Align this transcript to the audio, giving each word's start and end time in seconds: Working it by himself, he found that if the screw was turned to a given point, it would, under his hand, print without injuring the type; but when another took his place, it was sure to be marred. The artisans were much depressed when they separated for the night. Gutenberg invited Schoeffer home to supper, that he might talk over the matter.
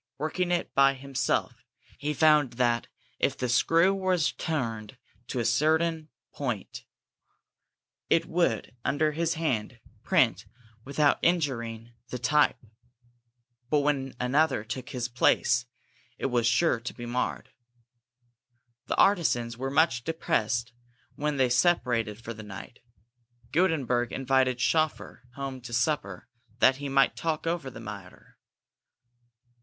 Working 0.17 0.49
it 0.49 0.73
by 0.73 0.95
himself, 0.95 1.63
he 1.99 2.11
found 2.11 2.53
that 2.53 2.87
if 3.19 3.37
the 3.37 3.47
screw 3.47 3.93
was 3.93 4.31
turned 4.31 4.97
to 5.27 5.39
a 5.39 5.45
given 5.45 6.09
point, 6.33 6.85
it 8.09 8.25
would, 8.25 8.75
under 8.83 9.11
his 9.11 9.35
hand, 9.35 9.79
print 10.01 10.47
without 10.83 11.19
injuring 11.21 11.93
the 12.09 12.17
type; 12.17 12.57
but 13.69 13.81
when 13.81 14.15
another 14.19 14.63
took 14.63 14.89
his 14.89 15.07
place, 15.07 15.67
it 16.17 16.25
was 16.31 16.47
sure 16.47 16.79
to 16.79 16.93
be 16.95 17.05
marred. 17.05 17.51
The 18.87 18.95
artisans 18.95 19.55
were 19.55 19.69
much 19.69 20.03
depressed 20.03 20.73
when 21.13 21.37
they 21.37 21.47
separated 21.51 22.19
for 22.19 22.33
the 22.33 22.41
night. 22.41 22.79
Gutenberg 23.51 24.11
invited 24.11 24.59
Schoeffer 24.59 25.21
home 25.35 25.61
to 25.61 25.71
supper, 25.73 26.27
that 26.57 26.77
he 26.77 26.89
might 26.89 27.15
talk 27.15 27.45
over 27.45 27.69
the 27.69 27.79
matter. 27.79 28.39